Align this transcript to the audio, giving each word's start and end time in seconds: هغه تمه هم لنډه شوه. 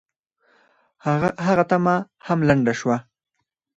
هغه 1.47 1.63
تمه 1.69 1.95
هم 2.27 2.39
لنډه 2.49 2.73
شوه. 2.79 2.97